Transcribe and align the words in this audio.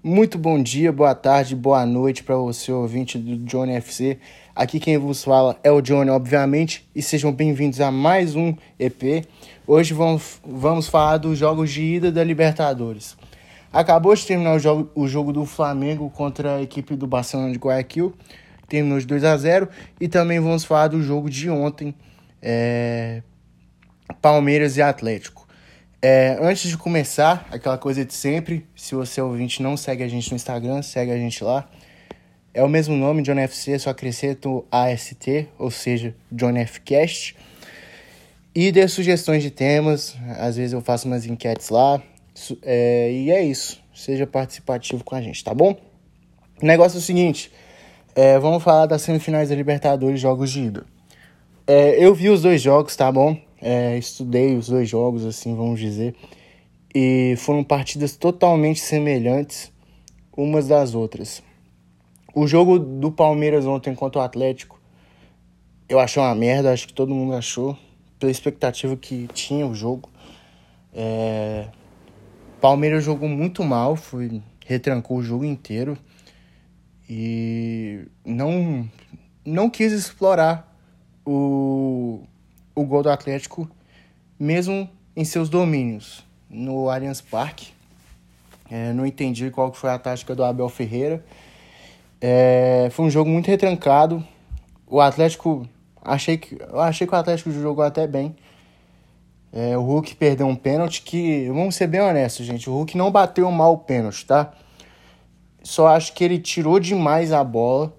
Muito 0.00 0.38
bom 0.38 0.62
dia, 0.62 0.92
boa 0.92 1.12
tarde, 1.12 1.56
boa 1.56 1.84
noite 1.84 2.22
para 2.22 2.36
você, 2.36 2.70
ouvinte 2.70 3.18
do 3.18 3.36
Johnny 3.38 3.72
FC. 3.72 4.20
Aqui 4.54 4.78
quem 4.78 4.96
vos 4.96 5.24
fala 5.24 5.58
é 5.60 5.72
o 5.72 5.80
Johnny, 5.80 6.08
obviamente, 6.08 6.88
e 6.94 7.02
sejam 7.02 7.32
bem-vindos 7.32 7.80
a 7.80 7.90
mais 7.90 8.36
um 8.36 8.54
EP. 8.78 9.26
Hoje 9.66 9.92
vamos, 9.92 10.40
vamos 10.46 10.86
falar 10.86 11.16
dos 11.16 11.36
jogos 11.36 11.72
de 11.72 11.82
ida 11.82 12.12
da 12.12 12.22
Libertadores. 12.22 13.16
Acabou 13.72 14.14
de 14.14 14.24
terminar 14.24 14.54
o 14.54 14.60
jogo, 14.60 14.88
o 14.94 15.08
jogo 15.08 15.32
do 15.32 15.44
Flamengo 15.44 16.08
contra 16.10 16.54
a 16.54 16.62
equipe 16.62 16.94
do 16.94 17.08
Barcelona 17.08 17.50
de 17.50 17.58
Guayaquil, 17.58 18.14
terminou 18.68 19.00
de 19.00 19.06
2 19.06 19.24
a 19.24 19.36
0 19.36 19.68
e 20.00 20.06
também 20.06 20.38
vamos 20.38 20.64
falar 20.64 20.86
do 20.86 21.02
jogo 21.02 21.28
de 21.28 21.50
ontem, 21.50 21.92
é... 22.40 23.20
Palmeiras 24.22 24.76
e 24.76 24.80
Atlético. 24.80 25.37
É, 26.00 26.38
antes 26.40 26.70
de 26.70 26.78
começar, 26.78 27.48
aquela 27.50 27.76
coisa 27.76 28.04
de 28.04 28.14
sempre, 28.14 28.64
se 28.76 28.94
você 28.94 29.20
ouvinte 29.20 29.60
não 29.60 29.76
segue 29.76 30.04
a 30.04 30.08
gente 30.08 30.30
no 30.30 30.36
Instagram, 30.36 30.80
segue 30.80 31.10
a 31.10 31.16
gente 31.16 31.42
lá. 31.42 31.68
É 32.54 32.62
o 32.62 32.68
mesmo 32.68 32.96
nome, 32.96 33.20
John 33.22 33.36
FC, 33.38 33.76
só 33.80 33.90
acrescento 33.90 34.64
AST, 34.70 35.48
ou 35.58 35.72
seja, 35.72 36.14
John 36.30 36.54
Fcast. 36.66 37.34
E 38.54 38.70
dê 38.70 38.86
sugestões 38.86 39.42
de 39.42 39.50
temas, 39.50 40.16
às 40.38 40.56
vezes 40.56 40.72
eu 40.72 40.80
faço 40.80 41.08
umas 41.08 41.26
enquetes 41.26 41.68
lá. 41.68 42.00
É, 42.62 43.10
e 43.10 43.32
é 43.32 43.42
isso, 43.42 43.82
seja 43.92 44.24
participativo 44.24 45.02
com 45.02 45.16
a 45.16 45.20
gente, 45.20 45.42
tá 45.42 45.52
bom? 45.52 45.76
O 46.62 46.66
negócio 46.66 46.96
é 46.96 47.00
o 47.00 47.02
seguinte, 47.02 47.50
é, 48.14 48.38
vamos 48.38 48.62
falar 48.62 48.86
das 48.86 49.02
semifinais 49.02 49.48
da 49.48 49.56
Libertadores, 49.56 50.20
jogos 50.20 50.52
de 50.52 50.62
ida. 50.62 50.86
É, 51.66 51.96
eu 51.98 52.14
vi 52.14 52.28
os 52.28 52.42
dois 52.42 52.62
jogos, 52.62 52.94
tá 52.94 53.10
bom? 53.10 53.47
É, 53.60 53.98
estudei 53.98 54.56
os 54.56 54.68
dois 54.68 54.88
jogos, 54.88 55.24
assim, 55.24 55.54
vamos 55.56 55.80
dizer, 55.80 56.14
e 56.94 57.34
foram 57.38 57.64
partidas 57.64 58.16
totalmente 58.16 58.80
semelhantes 58.80 59.72
umas 60.36 60.68
das 60.68 60.94
outras. 60.94 61.42
O 62.34 62.46
jogo 62.46 62.78
do 62.78 63.10
Palmeiras 63.10 63.66
ontem 63.66 63.94
contra 63.94 64.20
o 64.20 64.24
Atlético, 64.24 64.80
eu 65.88 65.98
achei 65.98 66.22
uma 66.22 66.34
merda, 66.34 66.72
acho 66.72 66.86
que 66.86 66.92
todo 66.92 67.14
mundo 67.14 67.34
achou, 67.34 67.76
pela 68.18 68.30
expectativa 68.30 68.96
que 68.96 69.26
tinha 69.32 69.66
o 69.66 69.74
jogo. 69.74 70.08
É... 70.94 71.68
Palmeiras 72.60 73.04
jogou 73.04 73.28
muito 73.28 73.64
mal, 73.64 73.96
foi 73.96 74.40
retrancou 74.68 75.16
o 75.16 75.22
jogo 75.22 75.46
inteiro 75.46 75.96
e 77.08 78.06
não 78.22 78.86
não 79.42 79.70
quis 79.70 79.92
explorar 79.92 80.76
o 81.24 82.20
o 82.78 82.84
gol 82.84 83.02
do 83.02 83.10
Atlético, 83.10 83.68
mesmo 84.38 84.88
em 85.16 85.24
seus 85.24 85.48
domínios. 85.48 86.24
No 86.48 86.88
Allianz 86.88 87.20
Parque, 87.20 87.72
é, 88.70 88.92
não 88.92 89.04
entendi 89.04 89.50
qual 89.50 89.72
foi 89.72 89.90
a 89.90 89.98
tática 89.98 90.34
do 90.34 90.44
Abel 90.44 90.68
Ferreira. 90.68 91.24
É, 92.20 92.88
foi 92.92 93.06
um 93.06 93.10
jogo 93.10 93.28
muito 93.28 93.48
retrancado. 93.48 94.24
O 94.86 95.00
Atlético, 95.00 95.68
achei 96.02 96.38
que, 96.38 96.56
achei 96.74 97.06
que 97.06 97.12
o 97.12 97.16
Atlético 97.16 97.50
jogou 97.50 97.84
até 97.84 98.06
bem. 98.06 98.34
É, 99.52 99.76
o 99.76 99.82
Hulk 99.82 100.14
perdeu 100.14 100.46
um 100.46 100.54
pênalti 100.54 101.02
que, 101.02 101.48
vamos 101.48 101.74
ser 101.74 101.86
bem 101.86 102.00
honestos, 102.00 102.44
gente, 102.44 102.68
o 102.68 102.74
Hulk 102.74 102.96
não 102.96 103.10
bateu 103.10 103.50
mal 103.50 103.72
o 103.72 103.78
pênalti, 103.78 104.26
tá? 104.26 104.52
Só 105.62 105.88
acho 105.88 106.12
que 106.12 106.22
ele 106.22 106.38
tirou 106.38 106.78
demais 106.78 107.32
a 107.32 107.42
bola 107.42 107.94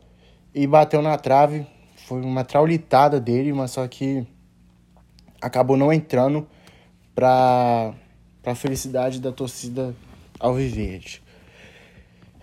e 0.53 0.65
bateu 0.65 1.01
na 1.01 1.17
trave. 1.17 1.65
Foi 2.07 2.21
uma 2.21 2.43
traulitada 2.43 3.19
dele, 3.19 3.51
mas 3.51 3.71
só 3.71 3.87
que 3.87 4.25
acabou 5.41 5.77
não 5.77 5.91
entrando 5.91 6.47
para 7.15 7.93
a 8.45 8.55
felicidade 8.55 9.19
da 9.19 9.31
torcida 9.31 9.95
alviverde. 10.39 11.21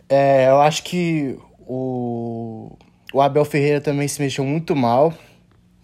É, 0.09 0.49
eu 0.49 0.61
acho 0.61 0.83
que 0.85 1.39
o, 1.61 2.77
o 3.13 3.21
Abel 3.21 3.45
Ferreira 3.45 3.81
também 3.81 4.07
se 4.07 4.21
mexeu 4.21 4.45
muito 4.45 4.77
mal. 4.77 5.13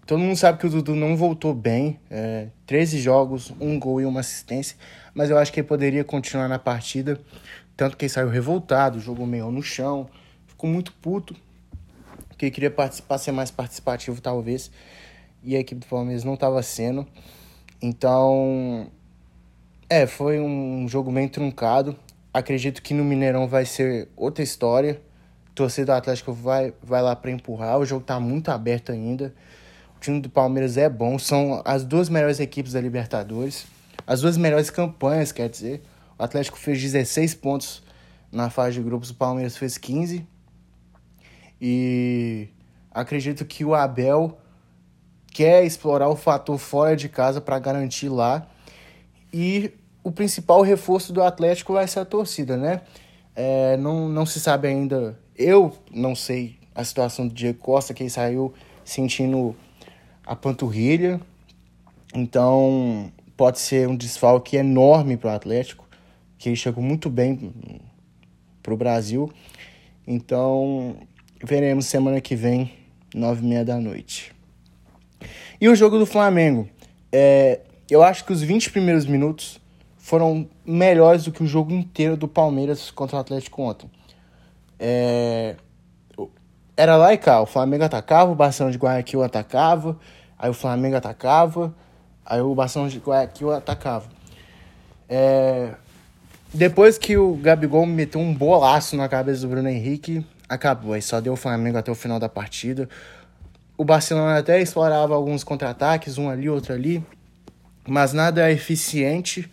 Todo 0.07 0.19
mundo 0.19 0.37
sabe 0.37 0.59
que 0.59 0.67
o 0.67 0.71
Dudu 0.71 0.95
não 0.95 1.17
voltou 1.17 1.55
bem. 1.55 1.99
É, 2.11 2.49
13 2.67 3.01
jogos, 3.01 3.53
um 3.61 3.79
gol 3.79 4.01
e 4.01 4.05
uma 4.05 4.21
assistência. 4.21 4.77
Mas 5.15 5.31
eu 5.31 5.39
acho 5.39 5.53
que 5.53 5.61
ele 5.61 5.67
poderia 5.67 6.05
continuar 6.05 6.49
na 6.49 6.59
partida. 6.59 7.21
Tanto 7.77 7.97
que 7.97 8.05
ele 8.05 8.11
saiu 8.11 8.29
revoltado, 8.29 9.01
jogou 9.01 9.27
meio 9.27 9.51
no 9.51 9.63
chão. 9.63 10.09
Ficou 10.47 10.69
muito 10.69 10.93
puto. 10.95 11.35
Que 12.37 12.47
ele 12.47 12.53
queria 12.53 12.71
participar, 12.71 13.19
ser 13.19 13.33
mais 13.33 13.51
participativo, 13.51 14.21
talvez 14.21 14.71
e 15.43 15.57
a 15.57 15.61
equipe 15.61 15.81
do 15.81 15.87
Palmeiras 15.87 16.25
não 16.25 16.35
estava 16.35 16.63
sendo. 16.63 17.07
Então, 17.81 18.91
é, 19.89 20.07
foi 20.07 20.41
um 20.41 20.87
jogo 20.89 21.11
bem 21.11 21.29
truncado. 21.29 21.97
Acredito 22.33 22.81
que 22.81 22.95
no 22.95 23.05
Mineirão 23.05 23.47
vai 23.49 23.65
ser 23.65 24.09
outra 24.17 24.43
história. 24.43 25.01
O 25.51 25.55
torcedor 25.55 25.97
do 25.97 25.99
Atlético 25.99 26.33
vai, 26.33 26.73
vai 26.83 27.03
lá 27.03 27.15
para 27.15 27.31
empurrar. 27.31 27.79
O 27.79 27.85
jogo 27.85 28.03
está 28.03 28.19
muito 28.19 28.51
aberto 28.51 28.93
ainda. 28.93 29.35
O 29.97 30.01
time 30.01 30.21
do 30.21 30.31
Palmeiras 30.31 30.77
é 30.77 30.89
bom. 30.89 31.19
São 31.19 31.61
as 31.65 31.85
duas 31.85 32.09
melhores 32.09 32.41
equipes 32.41 32.73
da 32.73 32.81
Libertadores. 32.81 33.67
As 34.07 34.21
duas 34.21 34.37
melhores 34.37 34.71
campanhas, 34.71 35.33
quer 35.33 35.49
dizer. 35.49 35.83
O 36.19 36.23
Atlético 36.23 36.59
fez 36.59 36.81
16 36.81 37.35
pontos 37.35 37.83
na 38.31 38.49
fase 38.49 38.77
de 38.77 38.83
grupos, 38.83 39.11
o 39.11 39.15
Palmeiras 39.15 39.57
fez 39.57 39.77
15. 39.77 40.27
E 41.61 42.49
acredito 42.91 43.45
que 43.45 43.65
o 43.65 43.75
Abel 43.75 44.39
quer 45.33 45.65
explorar 45.65 46.09
o 46.09 46.17
fator 46.17 46.59
fora 46.59 46.95
de 46.95 47.09
casa 47.09 47.41
para 47.41 47.59
garantir 47.59 48.09
lá. 48.09 48.47
E 49.33 49.73
o 50.05 50.13
principal 50.13 50.63
reforço 50.63 51.13
do 51.13 51.23
Atlético 51.23 51.73
vai 51.73 51.89
ser 51.89 52.01
a 52.01 52.05
torcida, 52.05 52.57
né? 52.57 52.83
É, 53.35 53.77
não, 53.79 54.09
não 54.09 54.27
se 54.27 54.39
sabe 54.39 54.69
ainda. 54.69 55.19
Eu 55.37 55.73
não 55.91 56.15
sei 56.15 56.59
a 56.75 56.85
situação 56.85 57.27
do 57.27 57.35
Diego 57.35 57.59
Costa, 57.59 57.95
que 57.95 58.03
ele 58.03 58.11
saiu 58.11 58.53
sentindo 58.85 59.57
a 60.27 60.37
panturrilha. 60.37 61.21
Então, 62.15 63.11
pode 63.37 63.59
ser 63.59 63.89
um 63.89 63.97
desfalque 63.97 64.57
enorme 64.57 65.17
para 65.17 65.33
o 65.33 65.35
Atlético, 65.35 65.89
que 66.37 66.51
ele 66.51 66.57
chegou 66.57 66.85
muito 66.85 67.09
bem 67.09 67.53
para 68.63 68.75
o 68.75 68.77
Brasil. 68.77 69.33
Então, 70.07 70.97
veremos 71.43 71.87
semana 71.87 72.21
que 72.21 72.37
vem, 72.37 72.73
nove 73.15 73.43
e 73.43 73.49
meia 73.49 73.65
da 73.65 73.79
noite. 73.79 74.33
E 75.61 75.69
o 75.69 75.75
jogo 75.75 75.99
do 75.99 76.07
Flamengo? 76.07 76.69
É, 77.11 77.61
eu 77.91 78.03
acho 78.03 78.25
que 78.25 78.33
os 78.33 78.43
20 78.43 78.71
primeiros 78.71 79.07
minutos 79.07 79.61
foram 79.99 80.49
melhores 80.65 81.25
do 81.25 81.33
que 81.33 81.43
o 81.43 81.47
jogo 81.47 81.73
inteiro 81.73 82.17
do 82.17 82.27
Palmeiras 82.27 82.91
contra 82.91 83.17
o 83.17 83.21
Atlético 83.21 83.63
ontem. 83.63 83.91
É, 84.79 85.57
era 86.77 86.97
lá 86.97 87.13
e 87.13 87.19
cá, 87.19 87.41
o 87.41 87.47
Flamengo 87.47 87.85
atacava, 87.85 88.33
o 88.33 88.35
Barcelona 88.35 88.73
de 88.73 88.79
Guayaquil 88.79 89.23
atacava, 89.23 89.97
aí 90.39 90.51
o 90.51 90.55
Flamengo 90.55 90.97
atacava, 90.97 91.75
aí 92.25 92.41
o 92.41 92.55
Barcelona 92.55 92.91
de 92.91 92.99
Guayaquil 92.99 93.53
atacava. 93.53 94.07
É, 95.09 95.75
depois 96.53 96.99
que 96.99 97.17
o 97.17 97.35
Gabigol 97.37 97.87
meteu 97.87 98.21
um 98.21 98.35
bolaço 98.35 98.97
na 98.97 99.09
cabeça 99.09 99.43
do 99.43 99.49
Bruno 99.49 99.69
Henrique, 99.69 100.27
acabou. 100.49 100.93
Aí 100.93 101.03
só 101.03 101.21
deu 101.21 101.33
o 101.33 101.37
Flamengo 101.37 101.79
até 101.79 101.91
o 101.91 101.95
final 101.95 102.19
da 102.19 102.29
partida. 102.29 102.89
O 103.83 103.85
Barcelona 103.85 104.39
até 104.39 104.63
explorava 104.63 105.13
alguns 105.13 105.43
contra-ataques, 105.43 106.17
um 106.17 106.31
ali, 106.31 106.49
outro 106.49 106.73
ali, 106.73 107.05
mas 107.85 108.13
nada 108.13 108.49
eficiente. 108.49 109.51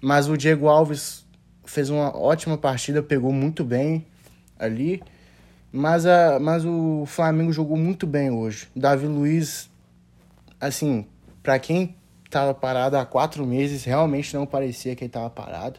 Mas 0.00 0.26
o 0.26 0.38
Diego 0.38 0.68
Alves 0.68 1.22
fez 1.62 1.90
uma 1.90 2.16
ótima 2.16 2.56
partida, 2.56 3.02
pegou 3.02 3.30
muito 3.30 3.62
bem 3.62 4.06
ali. 4.58 5.02
Mas, 5.70 6.06
a, 6.06 6.40
mas 6.40 6.64
o 6.64 7.04
Flamengo 7.04 7.52
jogou 7.52 7.76
muito 7.76 8.06
bem 8.06 8.30
hoje. 8.30 8.68
Davi 8.74 9.06
Luiz, 9.06 9.68
assim, 10.58 11.04
para 11.42 11.58
quem 11.58 11.94
estava 12.24 12.54
parado 12.54 12.96
há 12.96 13.04
quatro 13.04 13.46
meses, 13.46 13.84
realmente 13.84 14.34
não 14.34 14.46
parecia 14.46 14.96
que 14.96 15.04
ele 15.04 15.10
estava 15.10 15.28
parado. 15.28 15.78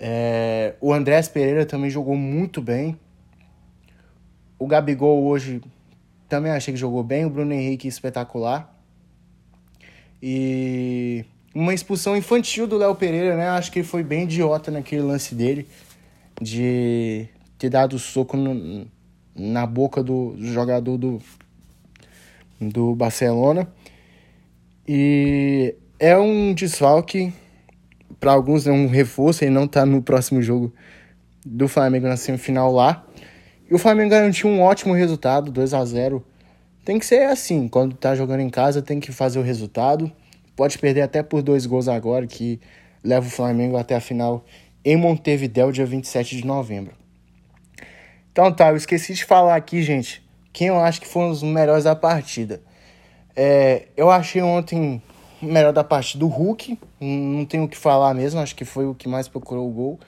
É, 0.00 0.74
o 0.80 0.90
Andrés 0.90 1.28
Pereira 1.28 1.66
também 1.66 1.90
jogou 1.90 2.16
muito 2.16 2.62
bem. 2.62 2.98
O 4.58 4.66
Gabigol 4.66 5.22
hoje 5.22 5.60
também 6.28 6.52
achei 6.52 6.72
que 6.74 6.80
jogou 6.80 7.02
bem. 7.02 7.24
O 7.24 7.30
Bruno 7.30 7.52
Henrique 7.52 7.88
espetacular. 7.88 8.74
E 10.22 11.24
uma 11.54 11.72
expulsão 11.72 12.16
infantil 12.16 12.66
do 12.66 12.76
Léo 12.76 12.94
Pereira, 12.94 13.36
né? 13.36 13.48
Acho 13.48 13.70
que 13.70 13.80
ele 13.80 13.88
foi 13.88 14.02
bem 14.02 14.24
idiota 14.24 14.70
naquele 14.70 15.02
lance 15.02 15.34
dele. 15.34 15.68
De 16.40 17.28
ter 17.58 17.70
dado 17.70 17.98
soco 17.98 18.36
no, 18.36 18.86
na 19.34 19.66
boca 19.66 20.02
do 20.02 20.34
jogador 20.38 20.98
do, 20.98 21.22
do 22.60 22.94
Barcelona. 22.94 23.68
E 24.86 25.74
é 25.98 26.16
um 26.16 26.52
desfalque. 26.52 27.32
Para 28.20 28.32
alguns 28.32 28.66
é 28.66 28.72
um 28.72 28.86
reforço, 28.88 29.44
ele 29.44 29.50
não 29.50 29.66
tá 29.66 29.84
no 29.84 30.02
próximo 30.02 30.40
jogo 30.40 30.72
do 31.44 31.68
Flamengo 31.68 32.08
na 32.08 32.16
semifinal 32.16 32.72
lá. 32.72 33.05
E 33.68 33.74
o 33.74 33.78
Flamengo 33.78 34.10
garantiu 34.10 34.48
um 34.48 34.62
ótimo 34.62 34.94
resultado, 34.94 35.50
2 35.50 35.74
a 35.74 35.84
0 35.84 36.24
Tem 36.84 36.98
que 36.98 37.06
ser 37.06 37.24
assim, 37.24 37.66
quando 37.66 37.96
tá 37.96 38.14
jogando 38.14 38.40
em 38.40 38.50
casa 38.50 38.80
tem 38.80 39.00
que 39.00 39.10
fazer 39.10 39.38
o 39.38 39.42
resultado. 39.42 40.10
Pode 40.54 40.78
perder 40.78 41.02
até 41.02 41.22
por 41.22 41.42
dois 41.42 41.66
gols 41.66 41.88
agora, 41.88 42.26
que 42.26 42.60
leva 43.02 43.26
o 43.26 43.30
Flamengo 43.30 43.76
até 43.76 43.96
a 43.96 44.00
final 44.00 44.44
em 44.84 44.96
Montevideo, 44.96 45.72
dia 45.72 45.84
27 45.84 46.36
de 46.36 46.46
novembro. 46.46 46.94
Então 48.30 48.52
tá, 48.52 48.70
eu 48.70 48.76
esqueci 48.76 49.14
de 49.14 49.24
falar 49.24 49.56
aqui, 49.56 49.82
gente, 49.82 50.22
quem 50.52 50.68
eu 50.68 50.78
acho 50.78 51.00
que 51.00 51.08
foram 51.08 51.30
os 51.30 51.42
melhores 51.42 51.84
da 51.84 51.96
partida. 51.96 52.62
É, 53.34 53.88
eu 53.96 54.10
achei 54.10 54.40
ontem 54.40 55.02
o 55.42 55.46
melhor 55.46 55.72
da 55.72 55.82
partida 55.82 56.20
do 56.20 56.28
Hulk, 56.28 56.78
não 57.00 57.44
tenho 57.44 57.64
o 57.64 57.68
que 57.68 57.76
falar 57.76 58.14
mesmo, 58.14 58.40
acho 58.40 58.54
que 58.54 58.64
foi 58.64 58.86
o 58.86 58.94
que 58.94 59.08
mais 59.08 59.26
procurou 59.26 59.68
o 59.68 59.72
gol. 59.72 60.00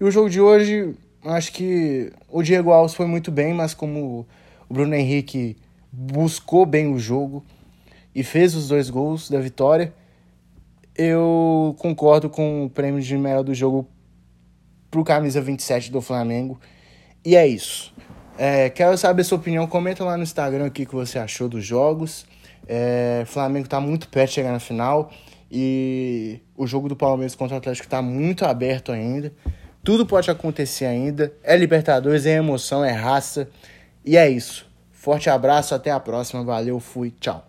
E 0.00 0.04
o 0.04 0.10
jogo 0.10 0.28
de 0.28 0.40
hoje, 0.40 0.94
acho 1.24 1.52
que 1.52 2.12
o 2.28 2.42
Diego 2.42 2.70
Alves 2.70 2.94
foi 2.94 3.06
muito 3.06 3.30
bem, 3.30 3.54
mas 3.54 3.74
como 3.74 4.26
o 4.68 4.74
Bruno 4.74 4.94
Henrique 4.94 5.56
buscou 5.90 6.66
bem 6.66 6.92
o 6.92 6.98
jogo 6.98 7.44
e 8.14 8.22
fez 8.22 8.54
os 8.54 8.68
dois 8.68 8.90
gols 8.90 9.30
da 9.30 9.40
vitória, 9.40 9.92
eu 10.96 11.74
concordo 11.78 12.30
com 12.30 12.64
o 12.64 12.70
prêmio 12.70 13.00
de 13.00 13.16
melhor 13.16 13.42
do 13.42 13.54
jogo 13.54 13.88
pro 14.90 15.02
camisa 15.02 15.40
27 15.40 15.90
do 15.90 16.00
Flamengo. 16.00 16.60
E 17.24 17.34
é 17.34 17.46
isso. 17.46 17.92
É, 18.38 18.70
quero 18.70 18.96
saber 18.96 19.24
sua 19.24 19.38
opinião. 19.38 19.66
Comenta 19.66 20.04
lá 20.04 20.16
no 20.16 20.22
Instagram 20.22 20.66
o 20.66 20.70
que 20.70 20.84
você 20.86 21.18
achou 21.18 21.48
dos 21.48 21.64
jogos. 21.64 22.26
É, 22.66 23.24
Flamengo 23.26 23.68
tá 23.68 23.80
muito 23.80 24.08
perto 24.08 24.28
de 24.28 24.34
chegar 24.34 24.52
na 24.52 24.60
final. 24.60 25.10
E 25.50 26.40
o 26.56 26.66
jogo 26.66 26.88
do 26.88 26.96
Palmeiras 26.96 27.34
contra 27.34 27.54
o 27.54 27.58
Atlético 27.58 27.88
tá 27.88 28.00
muito 28.00 28.44
aberto 28.44 28.92
ainda. 28.92 29.32
Tudo 29.84 30.06
pode 30.06 30.30
acontecer 30.30 30.86
ainda. 30.86 31.32
É 31.42 31.54
Libertadores, 31.56 32.24
é 32.24 32.32
emoção, 32.32 32.82
é 32.84 32.90
raça. 32.90 33.48
E 34.04 34.16
é 34.16 34.28
isso. 34.28 34.66
Forte 34.90 35.28
abraço, 35.28 35.74
até 35.74 35.90
a 35.90 36.00
próxima. 36.00 36.42
Valeu, 36.42 36.80
fui, 36.80 37.12
tchau. 37.20 37.46